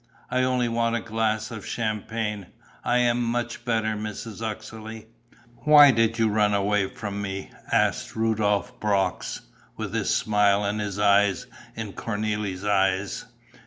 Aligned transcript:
I 0.31 0.41
only 0.41 0.67
want 0.67 0.95
a 0.95 0.99
glass 0.99 1.51
of 1.51 1.63
champagne. 1.63 2.47
I 2.83 2.97
am 2.97 3.21
much 3.21 3.63
better, 3.65 3.89
Mrs. 3.89 4.41
Uxeley." 4.41 5.05
"Why 5.57 5.91
did 5.91 6.17
you 6.17 6.27
run 6.27 6.55
away 6.55 6.89
from 6.89 7.21
me?" 7.21 7.51
asked 7.71 8.15
Rudolph 8.15 8.79
Brox, 8.79 9.41
with 9.77 9.93
his 9.93 10.09
smile 10.09 10.63
and 10.65 10.81
his 10.81 10.97
eyes 10.97 11.45
in 11.75 11.93
Cornélie's 11.93 12.65
eyes. 12.65 13.25